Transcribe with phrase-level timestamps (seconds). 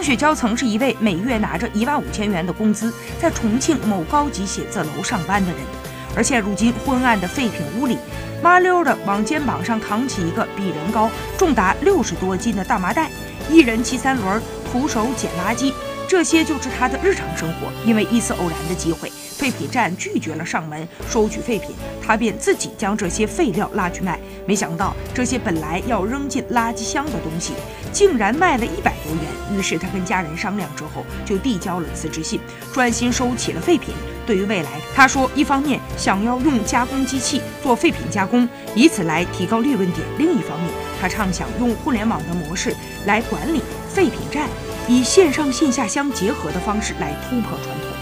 [0.00, 5.60] 张雪娇曾是一位每月拿着一万五千元的工资，在重庆某高级写字楼上班的人，
[6.16, 7.98] 而现如今昏暗的废品屋里，
[8.42, 13.10] 麻溜的往肩膀上扛起一个比人高、重达六十多斤的大麻袋，
[13.50, 14.40] 一人骑三轮，
[14.72, 15.70] 徒手捡垃圾。
[16.08, 17.70] 这些就是他的日常生活。
[17.84, 21.70] 因为一次偶然的机会，废品站拒绝了上门收取废品，
[22.06, 24.20] 他便自己将这些废料拉去卖。
[24.46, 27.54] 没想到这些本来要扔进垃圾箱的东西，
[27.90, 29.58] 竟然卖了一百多元。
[29.58, 32.38] 于是他跟家人商量之后，就递交了辞职信，
[32.74, 33.94] 专心收起了废品。
[34.26, 44.46] 对于未来，他说，一方面想要用加工机器做废品加工，以此来提高利润点；另一方面，他畅想用互联网的模式来管理废品站。
[44.86, 47.99] 以线上线下相结合的方式来突破传统。